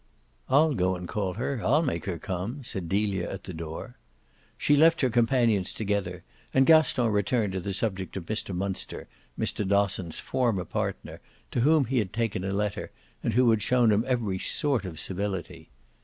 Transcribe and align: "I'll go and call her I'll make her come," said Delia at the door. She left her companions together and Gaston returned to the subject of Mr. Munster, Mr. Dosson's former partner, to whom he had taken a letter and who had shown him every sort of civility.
"I'll 0.49 0.73
go 0.73 0.95
and 0.95 1.07
call 1.07 1.35
her 1.35 1.61
I'll 1.63 1.83
make 1.83 2.05
her 2.05 2.17
come," 2.17 2.63
said 2.63 2.89
Delia 2.89 3.29
at 3.31 3.43
the 3.43 3.53
door. 3.53 3.97
She 4.57 4.75
left 4.75 5.01
her 5.01 5.11
companions 5.11 5.75
together 5.75 6.23
and 6.55 6.65
Gaston 6.65 7.09
returned 7.09 7.53
to 7.53 7.59
the 7.59 7.71
subject 7.71 8.17
of 8.17 8.25
Mr. 8.25 8.55
Munster, 8.55 9.07
Mr. 9.39 9.63
Dosson's 9.63 10.17
former 10.17 10.65
partner, 10.65 11.21
to 11.51 11.59
whom 11.59 11.85
he 11.85 11.99
had 11.99 12.13
taken 12.13 12.43
a 12.43 12.51
letter 12.51 12.89
and 13.21 13.33
who 13.33 13.47
had 13.51 13.61
shown 13.61 13.91
him 13.91 14.03
every 14.07 14.39
sort 14.39 14.85
of 14.85 14.99
civility. 14.99 15.69